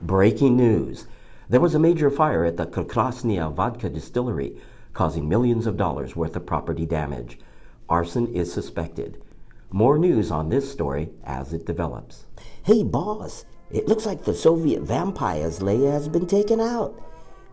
Breaking 0.03 0.57
news. 0.57 1.09
There 1.49 1.61
was 1.61 1.75
a 1.75 1.81
major 1.81 2.11
fire 2.11 2.45
at 2.45 2.57
the 2.57 2.67
Krasnia 2.67 3.53
vodka 3.53 3.89
distillery, 3.89 4.61
causing 4.93 5.29
millions 5.29 5.67
of 5.67 5.77
dollars 5.77 6.15
worth 6.15 6.37
of 6.37 6.47
property 6.47 6.87
damage. 6.87 7.41
Arson 7.89 8.33
is 8.33 8.53
suspected. 8.53 9.21
More 9.73 9.99
news 9.99 10.31
on 10.31 10.49
this 10.49 10.71
story 10.71 11.09
as 11.25 11.53
it 11.53 11.67
develops. 11.67 12.27
Hey, 12.63 12.85
boss, 12.85 13.45
it 13.73 13.89
looks 13.89 14.07
like 14.07 14.23
the 14.23 14.33
Soviet 14.33 14.83
vampires 14.83 15.61
layer 15.61 15.91
has 15.91 16.07
been 16.09 16.29
taken 16.29 16.61
out. 16.61 17.03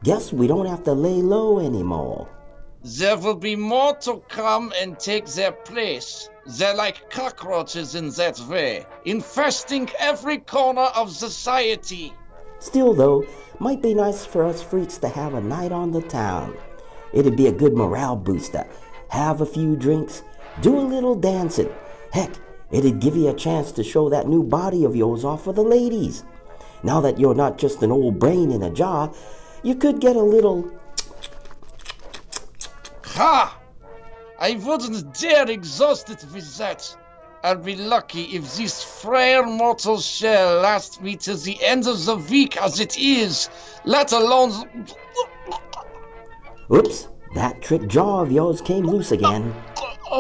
Guess 0.04 0.34
we 0.34 0.48
don't 0.48 0.68
have 0.68 0.84
to 0.84 0.94
lay 0.94 1.22
low 1.22 1.60
anymore. 1.60 2.28
There 2.84 3.18
will 3.18 3.36
be 3.36 3.56
more 3.56 3.96
to 4.02 4.22
come 4.30 4.72
and 4.80 5.00
take 5.00 5.26
their 5.26 5.52
place. 5.52 6.30
They're 6.46 6.76
like 6.76 7.10
cockroaches 7.10 7.96
in 7.96 8.12
that 8.12 8.40
way, 8.42 8.86
infesting 9.06 9.90
every 9.98 10.38
corner 10.38 10.90
of 10.96 11.12
society. 11.12 12.14
Still, 12.60 12.94
though, 12.94 13.26
might 13.60 13.82
be 13.82 13.96
nice 13.96 14.26
for 14.26 14.44
us 14.44 14.62
freaks 14.62 15.00
to 15.00 15.10
have 15.10 15.34
a 15.34 15.42
night 15.42 15.72
on 15.72 15.92
the 15.92 16.02
town. 16.02 16.56
It'd 17.14 17.36
be 17.36 17.48
a 17.48 17.52
good 17.52 17.74
morale 17.74 18.16
booster. 18.16 18.68
Have 19.10 19.42
a 19.42 19.46
few 19.46 19.76
drinks, 19.76 20.22
do 20.62 20.78
a 20.78 20.82
little 20.82 21.16
dancing. 21.16 21.74
Heck, 22.12 22.36
it'd 22.70 23.00
give 23.00 23.16
you 23.16 23.30
a 23.30 23.34
chance 23.34 23.72
to 23.72 23.84
show 23.84 24.10
that 24.10 24.28
new 24.28 24.44
body 24.44 24.86
of 24.86 24.96
yours 24.96 25.26
off 25.26 25.44
for 25.44 25.54
the 25.54 25.64
ladies. 25.64 26.24
Now 26.84 27.02
that 27.02 27.20
you're 27.20 27.34
not 27.34 27.58
just 27.58 27.82
an 27.82 27.92
old 27.92 28.20
brain 28.20 28.52
in 28.52 28.62
a 28.62 28.70
jar, 28.70 29.12
you 29.66 29.74
could 29.74 30.00
get 30.00 30.16
a 30.16 30.22
little. 30.22 30.70
Ha! 33.04 33.60
I 34.40 34.52
wouldn't 34.64 35.20
dare 35.20 35.50
exhaust 35.50 36.12
it 36.12 36.24
with 36.32 36.58
that. 36.60 36.96
I'll 37.44 37.58
be 37.58 37.76
lucky 37.76 38.24
if 38.36 38.56
this 38.58 38.84
frail 38.84 39.44
mortal 39.46 40.00
shell 40.00 40.62
lasts 40.62 41.02
me 41.02 41.16
to 41.18 41.36
the 41.36 41.58
end 41.64 41.88
of 41.88 42.06
the 42.06 42.16
week 42.18 42.58
as 42.58 42.80
it 42.80 42.98
is, 42.98 43.50
let 43.86 44.12
alone. 44.12 44.68
Oops, 46.72 47.08
that 47.34 47.62
trick 47.64 47.88
jaw 47.88 48.22
of 48.22 48.32
yours 48.32 48.62
came 48.62 48.86
loose 48.86 49.12
again. 49.12 49.52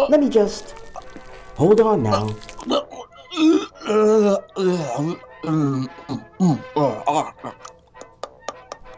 Let 0.09 0.19
me 0.19 0.29
just. 0.29 0.73
Hold 1.55 1.81
on 1.81 2.01
now. 2.01 2.35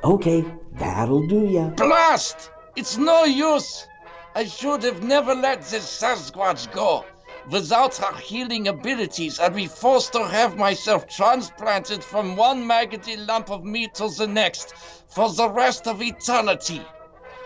Okay, 0.04 0.46
that'll 0.74 1.26
do 1.28 1.48
ya. 1.48 1.70
Blast! 1.70 2.52
It's 2.76 2.98
no 2.98 3.24
use! 3.24 3.88
I 4.36 4.46
should 4.46 4.84
have 4.84 5.02
never 5.02 5.34
let 5.34 5.64
this 5.64 5.86
Sasquatch 5.86 6.72
go. 6.72 7.04
Without 7.50 7.96
her 7.98 8.16
healing 8.18 8.68
abilities, 8.68 9.40
I'd 9.40 9.56
be 9.56 9.68
forced 9.68 10.14
to 10.14 10.24
have 10.26 10.58
myself 10.58 11.08
transplanted 11.08 12.04
from 12.04 12.36
one 12.36 12.68
maggoty 12.68 13.18
lump 13.18 13.50
of 13.50 13.64
meat 13.64 13.96
to 13.96 14.10
the 14.10 14.28
next 14.28 14.76
for 15.08 15.32
the 15.34 15.50
rest 15.50 15.88
of 15.88 16.02
eternity. 16.02 16.82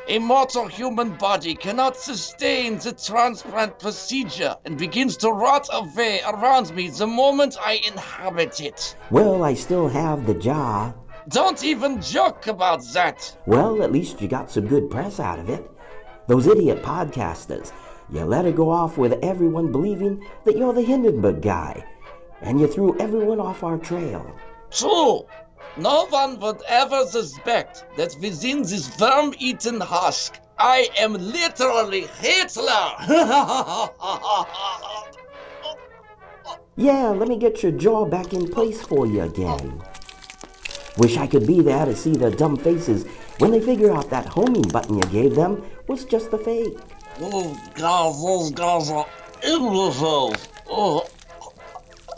A 0.08 0.18
mortal 0.20 0.68
human 0.68 1.12
body 1.18 1.54
cannot 1.54 1.96
sustain 1.96 2.80
the 2.80 2.92
transplant 2.92 3.78
procedure 3.80 4.58
and 4.66 4.78
begins 4.78 5.16
to 5.18 5.30
rot 5.30 5.70
away 5.72 6.20
around 6.28 6.76
me 6.76 6.90
the 6.90 7.08
moment 7.08 7.56
I 7.62 7.74
inhabit 7.88 8.60
it. 8.60 8.96
Well, 9.12 9.44
I 9.44 9.54
still 9.54 9.88
have 9.88 10.26
the 10.26 10.34
jar. 10.34 10.96
Don't 11.32 11.64
even 11.64 12.02
joke 12.02 12.48
about 12.48 12.84
that. 12.94 13.38
Well, 13.46 13.82
at 13.84 13.92
least 13.92 14.22
you 14.22 14.28
got 14.28 14.52
some 14.52 14.68
good 14.68 14.90
press 14.90 15.20
out 15.20 15.40
of 15.40 15.50
it. 15.50 15.70
Those 16.28 16.46
idiot 16.46 16.84
podcasters, 16.84 17.72
you 18.12 18.26
let 18.26 18.46
it 18.46 18.56
go 18.56 18.70
off 18.70 18.98
with 18.98 19.14
everyone 19.24 19.72
believing 19.72 20.28
that 20.44 20.58
you're 20.58 20.74
the 20.74 20.82
Hindenburg 20.82 21.42
guy, 21.42 21.86
and 22.42 22.60
you 22.60 22.68
threw 22.68 23.00
everyone 23.00 23.40
off 23.40 23.64
our 23.64 23.78
trail. 23.78 24.36
True. 24.72 25.26
No 25.78 26.08
one 26.08 26.38
would 26.42 26.62
ever 26.68 27.06
suspect 27.06 27.86
that 27.96 28.14
within 28.20 28.64
this 28.64 29.00
worm 29.00 29.34
eaten 29.40 29.80
husk, 29.80 30.38
I 30.60 30.90
am 31.00 31.14
literally 31.14 32.08
Hitler! 32.20 32.92
yeah, 36.76 37.10
let 37.10 37.30
me 37.30 37.38
get 37.38 37.64
your 37.64 37.72
jaw 37.72 38.06
back 38.06 38.34
in 38.34 38.50
place 38.50 38.82
for 38.82 39.08
you 39.08 39.22
again. 39.22 39.82
Wish 40.98 41.18
I 41.18 41.28
could 41.28 41.48
be 41.48 41.62
there 41.62 41.86
to 41.86 41.96
see 41.96 42.12
their 42.12 42.32
dumb 42.32 42.58
faces 42.58 43.06
when 43.40 43.52
they 43.52 43.62
figure 43.62 43.94
out 43.94 44.10
that 44.10 44.26
homing 44.26 44.68
button 44.70 44.98
you 44.98 45.04
gave 45.04 45.36
them 45.36 45.64
was 45.88 46.06
just 46.06 46.34
a 46.34 46.38
fake. 46.38 46.78
Oh, 47.22 47.58
God, 47.76 48.14
those 48.22 48.52
guys 48.52 48.90
are 48.90 49.08
imbeciles. 49.44 50.48
Oh. 50.70 51.08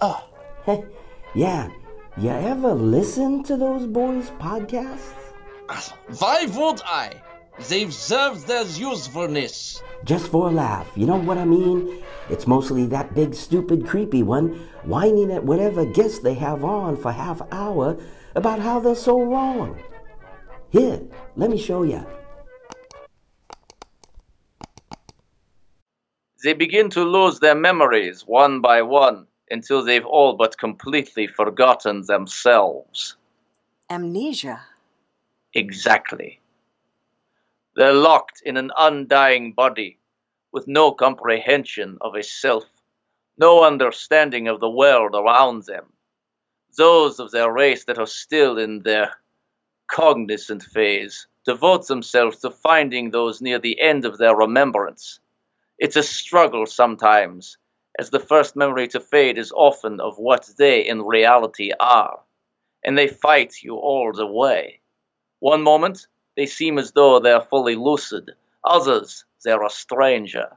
Ah. 0.01 0.25
yeah, 1.35 1.69
you 2.17 2.29
ever 2.29 2.73
listen 2.73 3.43
to 3.43 3.57
those 3.57 3.85
boys' 3.85 4.31
podcasts? 4.31 5.13
Why 6.19 6.45
would 6.45 6.81
I? 6.85 7.13
They've 7.69 7.93
served 7.93 8.47
their 8.47 8.65
usefulness. 8.65 9.81
Just 10.03 10.27
for 10.27 10.47
a 10.47 10.51
laugh, 10.51 10.91
you 10.95 11.05
know 11.05 11.17
what 11.17 11.37
I 11.37 11.45
mean? 11.45 12.03
It's 12.29 12.47
mostly 12.47 12.87
that 12.87 13.13
big, 13.13 13.35
stupid, 13.35 13.85
creepy 13.85 14.23
one 14.23 14.67
whining 14.83 15.31
at 15.31 15.43
whatever 15.43 15.85
guest 15.85 16.23
they 16.23 16.33
have 16.33 16.63
on 16.63 16.97
for 16.97 17.11
half 17.11 17.41
hour 17.51 17.97
about 18.35 18.59
how 18.59 18.79
they're 18.79 18.95
so 18.95 19.21
wrong. 19.21 19.79
Here, 20.69 21.01
let 21.35 21.49
me 21.49 21.57
show 21.57 21.83
you. 21.83 22.05
They 26.43 26.53
begin 26.53 26.89
to 26.91 27.03
lose 27.03 27.39
their 27.39 27.55
memories 27.55 28.23
one 28.27 28.59
by 28.59 28.81
one 28.81 29.27
until 29.49 29.83
they've 29.83 30.05
all 30.05 30.33
but 30.35 30.57
completely 30.57 31.27
forgotten 31.27 32.03
themselves. 32.05 33.15
Amnesia. 33.89 34.61
Exactly. 35.53 36.41
They're 37.75 37.93
locked 37.93 38.41
in 38.43 38.57
an 38.57 38.71
undying 38.77 39.53
body 39.53 39.99
with 40.51 40.67
no 40.67 40.91
comprehension 40.91 41.97
of 42.01 42.15
a 42.15 42.23
self, 42.23 42.65
no 43.37 43.63
understanding 43.63 44.47
of 44.47 44.59
the 44.59 44.69
world 44.69 45.15
around 45.15 45.63
them. 45.65 45.92
Those 46.75 47.19
of 47.19 47.31
their 47.31 47.51
race 47.51 47.83
that 47.85 47.99
are 47.99 48.07
still 48.07 48.57
in 48.57 48.81
their 48.81 49.15
cognizant 49.87 50.63
phase 50.63 51.27
devote 51.45 51.87
themselves 51.87 52.39
to 52.39 52.49
finding 52.49 53.11
those 53.11 53.41
near 53.41 53.59
the 53.59 53.79
end 53.79 54.05
of 54.05 54.17
their 54.17 54.35
remembrance. 54.35 55.19
It's 55.77 55.95
a 55.95 56.03
struggle 56.03 56.65
sometimes, 56.65 57.57
as 57.99 58.09
the 58.09 58.19
first 58.19 58.55
memory 58.55 58.87
to 58.87 58.99
fade 58.99 59.37
is 59.37 59.51
often 59.51 59.99
of 59.99 60.17
what 60.17 60.49
they 60.57 60.87
in 60.87 61.03
reality 61.03 61.71
are, 61.79 62.21
and 62.83 62.97
they 62.97 63.07
fight 63.07 63.61
you 63.61 63.75
all 63.75 64.11
the 64.13 64.25
way. 64.25 64.79
One 65.39 65.61
moment, 65.61 66.07
they 66.35 66.47
seem 66.47 66.79
as 66.79 66.93
though 66.93 67.19
they 67.19 67.33
are 67.33 67.45
fully 67.45 67.75
lucid, 67.75 68.31
others, 68.63 69.25
they're 69.43 69.63
a 69.63 69.69
stranger. 69.69 70.55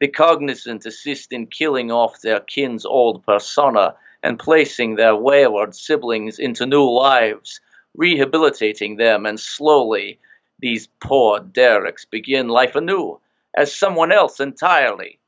The 0.00 0.08
cognizant 0.08 0.84
assist 0.84 1.32
in 1.32 1.46
killing 1.46 1.90
off 1.90 2.20
their 2.20 2.40
kin's 2.40 2.84
old 2.84 3.24
persona 3.24 3.94
and 4.24 4.38
placing 4.38 4.96
their 4.96 5.14
wayward 5.14 5.74
siblings 5.76 6.38
into 6.38 6.64
new 6.64 6.90
lives, 6.90 7.60
rehabilitating 7.94 8.96
them, 8.96 9.26
and 9.26 9.38
slowly 9.38 10.18
these 10.58 10.88
poor 10.98 11.40
derelicts 11.40 12.06
begin 12.06 12.48
life 12.48 12.74
anew 12.74 13.20
as 13.54 13.76
someone 13.76 14.10
else 14.10 14.40
entirely. 14.40 15.18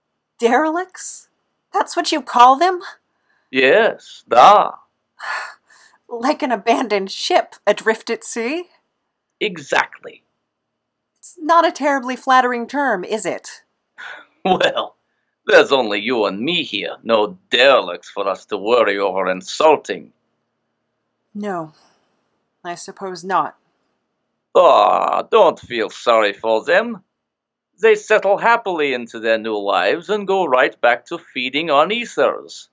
Derelicts? 0.41 1.29
That's 1.75 1.95
what 1.95 2.11
you 2.11 2.23
call 2.23 2.57
them? 2.57 2.81
Yes, 3.51 4.25
da. 4.27 4.73
like 6.09 6.43
an 6.43 6.51
abandoned 6.51 7.11
ship 7.11 7.55
adrift 7.67 8.09
at 8.09 8.25
sea? 8.25 8.71
Exactly. 9.41 10.23
It's 11.19 11.37
not 11.39 11.67
a 11.67 11.73
terribly 11.73 12.17
flattering 12.17 12.67
term, 12.67 13.05
is 13.05 13.27
it? 13.27 13.63
Well, 14.45 14.96
there's 15.47 15.73
only 15.73 16.01
you 16.01 16.27
and 16.27 16.41
me 16.41 16.63
here, 16.63 16.97
no 17.03 17.39
derelicts 17.51 18.11
for 18.11 18.29
us 18.29 18.45
to 18.47 18.59
worry 18.59 18.99
over 18.99 19.31
insulting. 19.31 20.13
No, 21.35 21.73
I 22.65 22.75
suppose 22.75 23.23
not. 23.23 23.57
Ah, 24.55 25.21
oh, 25.23 25.29
don't 25.31 25.61
feel 25.61 25.91
sorry 25.91 26.33
for 26.33 26.65
them. 26.65 27.03
They 27.81 27.95
settle 27.95 28.39
happily 28.39 28.95
into 28.95 29.21
their 29.21 29.39
new 29.39 29.57
lives 29.59 30.09
and 30.09 30.27
go 30.27 30.47
right 30.47 30.79
back 30.81 31.05
to 31.07 31.19
feeding 31.19 31.71
on 31.71 31.93
ethers. 31.93 32.69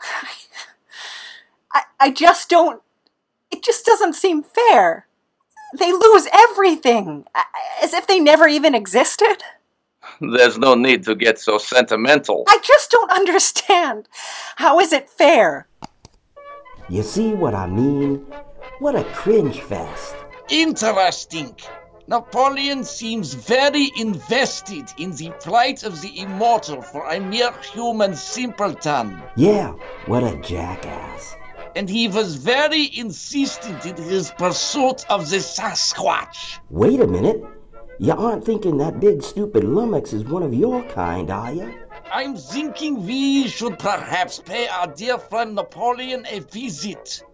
I, 1.72 1.82
I 1.98 2.10
just 2.10 2.50
don't. 2.50 2.82
It 3.50 3.62
just 3.62 3.86
doesn't 3.86 4.14
seem 4.14 4.42
fair. 4.42 5.06
They 5.78 5.92
lose 5.92 6.28
everything, 6.32 7.24
as 7.82 7.92
if 7.92 8.06
they 8.06 8.20
never 8.20 8.46
even 8.46 8.74
existed. 8.74 9.42
There's 10.20 10.58
no 10.58 10.74
need 10.74 11.04
to 11.04 11.14
get 11.14 11.38
so 11.38 11.58
sentimental. 11.58 12.44
I 12.48 12.58
just 12.62 12.90
don't 12.90 13.10
understand. 13.12 14.08
How 14.56 14.80
is 14.80 14.92
it 14.92 15.08
fair? 15.08 15.68
You 16.88 17.02
see 17.02 17.34
what 17.34 17.54
I 17.54 17.66
mean? 17.66 18.26
What 18.78 18.94
a 18.96 19.04
cringe 19.04 19.60
fest. 19.60 20.14
Interesting. 20.50 21.54
Napoleon 22.06 22.84
seems 22.84 23.34
very 23.34 23.90
invested 23.98 24.86
in 24.96 25.14
the 25.16 25.30
plight 25.40 25.82
of 25.82 26.00
the 26.00 26.18
immortal 26.20 26.80
for 26.80 27.06
a 27.10 27.20
mere 27.20 27.52
human 27.74 28.14
simpleton. 28.14 29.20
Yeah, 29.36 29.72
what 30.06 30.22
a 30.22 30.36
jackass. 30.40 31.36
and 31.76 31.88
he 31.88 32.08
was 32.08 32.36
very 32.36 32.84
insistent 32.96 33.84
in 33.84 33.94
his 33.96 34.30
pursuit 34.32 35.04
of 35.10 35.28
the 35.30 35.36
Sasquatch. 35.36 36.58
Wait 36.70 37.00
a 37.00 37.06
minute. 37.06 37.44
You 38.00 38.12
aren't 38.12 38.44
thinking 38.44 38.78
that 38.78 39.00
big 39.00 39.24
stupid 39.24 39.64
lummox 39.64 40.12
is 40.12 40.22
one 40.22 40.44
of 40.44 40.54
your 40.54 40.84
kind, 40.84 41.30
are 41.30 41.52
you? 41.52 41.74
I'm 42.12 42.36
thinking 42.36 43.04
we 43.04 43.48
should 43.48 43.76
perhaps 43.76 44.38
pay 44.38 44.68
our 44.68 44.86
dear 44.86 45.18
friend 45.18 45.56
Napoleon 45.56 46.24
a 46.30 46.38
visit. 46.38 47.24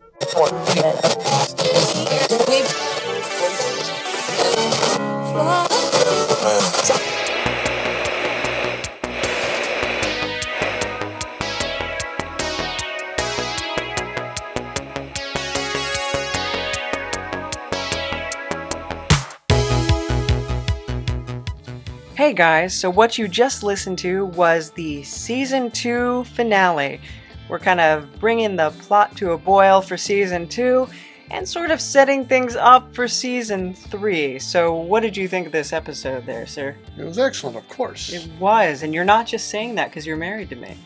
Hey 22.34 22.38
guys, 22.38 22.74
so 22.74 22.90
what 22.90 23.16
you 23.16 23.28
just 23.28 23.62
listened 23.62 23.96
to 23.98 24.26
was 24.26 24.72
the 24.72 25.04
season 25.04 25.70
2 25.70 26.24
finale. 26.24 27.00
We're 27.48 27.60
kind 27.60 27.78
of 27.78 28.12
bringing 28.18 28.56
the 28.56 28.70
plot 28.70 29.16
to 29.18 29.30
a 29.30 29.38
boil 29.38 29.80
for 29.80 29.96
season 29.96 30.48
2 30.48 30.88
and 31.30 31.48
sort 31.48 31.70
of 31.70 31.80
setting 31.80 32.26
things 32.26 32.56
up 32.56 32.92
for 32.92 33.06
season 33.06 33.72
3. 33.72 34.40
So, 34.40 34.74
what 34.74 35.04
did 35.04 35.16
you 35.16 35.28
think 35.28 35.46
of 35.46 35.52
this 35.52 35.72
episode 35.72 36.26
there, 36.26 36.44
sir? 36.44 36.76
It 36.98 37.04
was 37.04 37.20
excellent, 37.20 37.56
of 37.56 37.68
course. 37.68 38.12
It 38.12 38.28
was, 38.40 38.82
and 38.82 38.92
you're 38.92 39.04
not 39.04 39.28
just 39.28 39.48
saying 39.48 39.76
that 39.76 39.90
because 39.90 40.04
you're 40.04 40.16
married 40.16 40.50
to 40.50 40.56
me. 40.56 40.76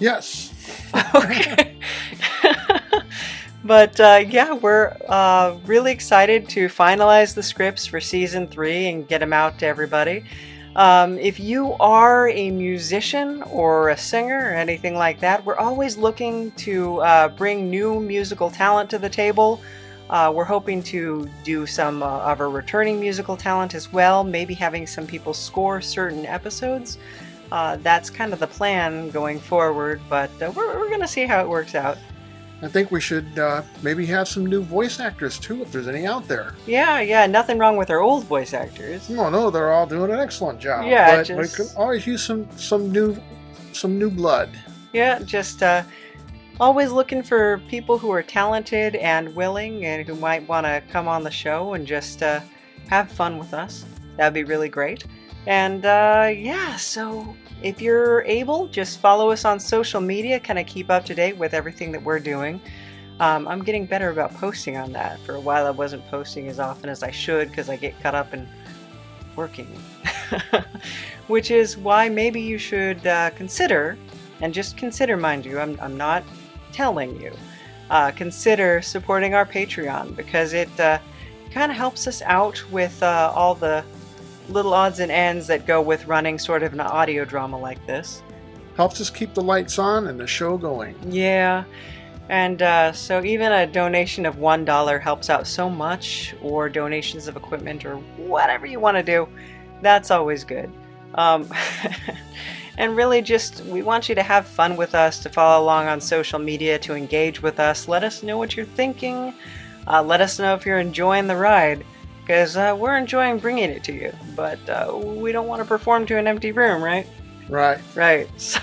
Yes. 0.00 0.52
okay. 1.14 1.78
but 3.64 3.98
uh, 4.00 4.24
yeah, 4.26 4.54
we're 4.54 4.96
uh, 5.08 5.56
really 5.66 5.92
excited 5.92 6.48
to 6.50 6.68
finalize 6.68 7.34
the 7.34 7.42
scripts 7.42 7.86
for 7.86 8.00
season 8.00 8.46
three 8.46 8.88
and 8.88 9.06
get 9.06 9.18
them 9.18 9.32
out 9.32 9.58
to 9.58 9.66
everybody. 9.66 10.24
Um, 10.76 11.18
if 11.18 11.40
you 11.40 11.74
are 11.80 12.28
a 12.28 12.50
musician 12.50 13.42
or 13.42 13.88
a 13.88 13.96
singer 13.96 14.38
or 14.38 14.54
anything 14.54 14.94
like 14.94 15.18
that, 15.20 15.44
we're 15.44 15.56
always 15.56 15.96
looking 15.96 16.52
to 16.52 17.00
uh, 17.00 17.28
bring 17.28 17.68
new 17.68 18.00
musical 18.00 18.50
talent 18.50 18.88
to 18.90 18.98
the 18.98 19.08
table. 19.08 19.60
Uh, 20.08 20.32
we're 20.34 20.44
hoping 20.44 20.82
to 20.82 21.28
do 21.44 21.66
some 21.66 22.02
uh, 22.02 22.20
of 22.20 22.40
our 22.40 22.50
returning 22.50 23.00
musical 23.00 23.36
talent 23.36 23.74
as 23.74 23.92
well, 23.92 24.24
maybe 24.24 24.54
having 24.54 24.86
some 24.86 25.06
people 25.06 25.34
score 25.34 25.80
certain 25.80 26.24
episodes. 26.24 26.98
Uh, 27.52 27.76
that's 27.76 28.08
kind 28.08 28.32
of 28.32 28.38
the 28.38 28.46
plan 28.46 29.10
going 29.10 29.40
forward, 29.40 30.00
but 30.08 30.30
we're, 30.40 30.78
we're 30.78 30.88
going 30.88 31.00
to 31.00 31.08
see 31.08 31.26
how 31.26 31.40
it 31.40 31.48
works 31.48 31.74
out. 31.74 31.98
I 32.62 32.68
think 32.68 32.90
we 32.90 33.00
should 33.00 33.38
uh, 33.38 33.62
maybe 33.82 34.04
have 34.06 34.28
some 34.28 34.44
new 34.44 34.62
voice 34.62 35.00
actors 35.00 35.38
too, 35.38 35.62
if 35.62 35.72
there's 35.72 35.88
any 35.88 36.06
out 36.06 36.28
there. 36.28 36.54
Yeah, 36.66 37.00
yeah, 37.00 37.26
nothing 37.26 37.56
wrong 37.58 37.76
with 37.78 37.88
our 37.90 38.00
old 38.00 38.24
voice 38.24 38.52
actors. 38.52 39.08
No, 39.08 39.30
no, 39.30 39.50
they're 39.50 39.72
all 39.72 39.86
doing 39.86 40.10
an 40.12 40.18
excellent 40.20 40.60
job. 40.60 40.84
Yeah, 40.86 41.16
but 41.16 41.26
just- 41.26 41.58
we 41.58 41.64
could 41.64 41.74
always 41.76 42.06
use 42.06 42.22
some 42.22 42.46
some 42.58 42.92
new 42.92 43.16
some 43.72 43.98
new 43.98 44.10
blood. 44.10 44.50
Yeah, 44.92 45.20
just 45.20 45.62
uh, 45.62 45.84
always 46.58 46.90
looking 46.92 47.22
for 47.22 47.58
people 47.68 47.96
who 47.96 48.10
are 48.12 48.22
talented 48.22 48.96
and 48.96 49.34
willing 49.34 49.86
and 49.86 50.06
who 50.06 50.14
might 50.16 50.46
want 50.48 50.66
to 50.66 50.82
come 50.90 51.08
on 51.08 51.22
the 51.24 51.30
show 51.30 51.74
and 51.74 51.86
just 51.86 52.22
uh, 52.22 52.40
have 52.88 53.10
fun 53.10 53.38
with 53.38 53.54
us. 53.54 53.86
That'd 54.16 54.34
be 54.34 54.44
really 54.44 54.68
great. 54.68 55.04
And 55.46 55.84
uh, 55.84 56.30
yeah, 56.34 56.76
so 56.76 57.34
if 57.62 57.80
you're 57.80 58.22
able, 58.22 58.68
just 58.68 59.00
follow 59.00 59.30
us 59.30 59.44
on 59.44 59.58
social 59.58 60.00
media, 60.00 60.40
kind 60.40 60.58
of 60.58 60.66
keep 60.66 60.90
up 60.90 61.04
to 61.06 61.14
date 61.14 61.36
with 61.36 61.54
everything 61.54 61.92
that 61.92 62.02
we're 62.02 62.20
doing. 62.20 62.60
Um, 63.20 63.46
I'm 63.48 63.62
getting 63.62 63.84
better 63.84 64.08
about 64.08 64.34
posting 64.34 64.76
on 64.76 64.92
that. 64.92 65.20
For 65.20 65.34
a 65.34 65.40
while, 65.40 65.66
I 65.66 65.70
wasn't 65.70 66.06
posting 66.08 66.48
as 66.48 66.58
often 66.58 66.88
as 66.88 67.02
I 67.02 67.10
should 67.10 67.50
because 67.50 67.68
I 67.68 67.76
get 67.76 68.00
caught 68.02 68.14
up 68.14 68.32
in 68.32 68.48
working. 69.36 69.68
Which 71.26 71.50
is 71.50 71.76
why 71.76 72.08
maybe 72.08 72.40
you 72.40 72.56
should 72.56 73.06
uh, 73.06 73.30
consider, 73.30 73.98
and 74.40 74.54
just 74.54 74.76
consider, 74.76 75.16
mind 75.16 75.44
you, 75.44 75.58
I'm, 75.58 75.78
I'm 75.80 75.96
not 75.96 76.24
telling 76.72 77.20
you, 77.20 77.32
uh, 77.90 78.10
consider 78.12 78.80
supporting 78.80 79.34
our 79.34 79.44
Patreon 79.44 80.16
because 80.16 80.54
it 80.54 80.80
uh, 80.80 80.98
kind 81.52 81.70
of 81.70 81.76
helps 81.76 82.06
us 82.06 82.22
out 82.22 82.62
with 82.70 83.02
uh, 83.02 83.32
all 83.34 83.54
the 83.54 83.84
little 84.50 84.74
odds 84.74 85.00
and 85.00 85.10
ends 85.10 85.46
that 85.46 85.66
go 85.66 85.80
with 85.80 86.06
running 86.06 86.38
sort 86.38 86.62
of 86.62 86.72
an 86.72 86.80
audio 86.80 87.24
drama 87.24 87.58
like 87.58 87.84
this. 87.86 88.22
Helps 88.76 89.00
us 89.00 89.10
keep 89.10 89.34
the 89.34 89.42
lights 89.42 89.78
on 89.78 90.06
and 90.06 90.18
the 90.18 90.26
show 90.26 90.56
going. 90.56 90.96
Yeah. 91.10 91.64
And 92.30 92.62
uh, 92.62 92.92
so 92.92 93.24
even 93.24 93.50
a 93.50 93.66
donation 93.66 94.24
of 94.24 94.36
$1 94.36 95.00
helps 95.00 95.28
out 95.30 95.48
so 95.48 95.68
much, 95.68 96.32
or 96.40 96.68
donations 96.68 97.26
of 97.26 97.36
equipment, 97.36 97.84
or 97.84 97.96
whatever 98.16 98.66
you 98.66 98.78
want 98.78 98.96
to 98.96 99.02
do. 99.02 99.28
That's 99.82 100.12
always 100.12 100.44
good. 100.44 100.70
Um, 101.16 101.48
and 102.78 102.96
really, 102.96 103.20
just 103.20 103.64
we 103.64 103.82
want 103.82 104.08
you 104.08 104.14
to 104.14 104.22
have 104.22 104.46
fun 104.46 104.76
with 104.76 104.94
us, 104.94 105.18
to 105.24 105.28
follow 105.28 105.64
along 105.64 105.88
on 105.88 106.00
social 106.00 106.38
media, 106.38 106.78
to 106.78 106.94
engage 106.94 107.42
with 107.42 107.58
us. 107.58 107.88
Let 107.88 108.04
us 108.04 108.22
know 108.22 108.38
what 108.38 108.56
you're 108.56 108.64
thinking. 108.64 109.34
Uh, 109.88 110.00
let 110.00 110.20
us 110.20 110.38
know 110.38 110.54
if 110.54 110.64
you're 110.64 110.78
enjoying 110.78 111.26
the 111.26 111.36
ride, 111.36 111.84
because 112.30 112.56
uh, 112.56 112.76
we're 112.78 112.96
enjoying 112.96 113.38
bringing 113.38 113.70
it 113.70 113.82
to 113.82 113.92
you. 113.92 114.12
But 114.36 114.60
uh, 114.68 114.96
we 114.96 115.32
don't 115.32 115.48
want 115.48 115.60
to 115.62 115.66
perform 115.66 116.06
to 116.06 116.16
an 116.16 116.28
empty 116.28 116.52
room, 116.52 116.80
right? 116.80 117.04
Right. 117.48 117.80
Right. 117.96 118.28
So 118.38 118.60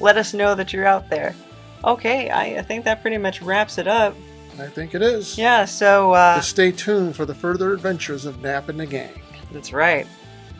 let 0.00 0.18
us 0.18 0.34
know 0.34 0.54
that 0.56 0.70
you're 0.70 0.86
out 0.86 1.08
there. 1.08 1.34
Okay, 1.82 2.28
I, 2.28 2.58
I 2.58 2.62
think 2.62 2.84
that 2.84 3.00
pretty 3.00 3.16
much 3.16 3.40
wraps 3.40 3.78
it 3.78 3.86
up. 3.88 4.14
I 4.58 4.66
think 4.66 4.94
it 4.94 5.00
is. 5.00 5.38
Yeah, 5.38 5.64
so 5.64 6.12
uh, 6.12 6.36
Just 6.36 6.50
stay 6.50 6.72
tuned 6.72 7.16
for 7.16 7.24
the 7.24 7.34
further 7.34 7.72
adventures 7.72 8.26
of 8.26 8.42
Nap 8.42 8.68
and 8.68 8.78
the 8.78 8.84
gang. 8.86 9.18
that's 9.50 9.72
right. 9.72 10.06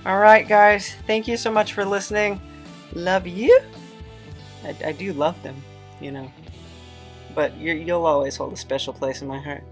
All 0.06 0.18
right, 0.18 0.48
guys. 0.48 0.94
Thank 1.06 1.28
you 1.28 1.36
so 1.36 1.50
much 1.50 1.74
for 1.74 1.84
listening. 1.84 2.40
Love 2.94 3.26
you. 3.26 3.60
I, 4.64 4.74
I 4.86 4.92
do 4.92 5.12
love 5.12 5.40
them, 5.42 5.56
you 6.00 6.10
know. 6.10 6.32
But 7.34 7.54
you'll 7.58 8.06
always 8.06 8.36
hold 8.36 8.54
a 8.54 8.56
special 8.56 8.94
place 8.94 9.20
in 9.20 9.28
my 9.28 9.40
heart. 9.40 9.64